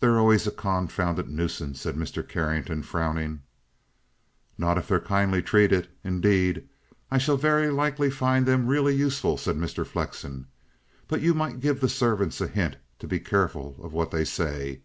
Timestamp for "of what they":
13.82-14.24